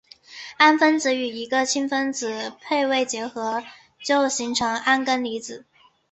[0.57, 3.63] 氨分子与一个氢离子配位结合
[4.03, 5.67] 就形成铵根离子。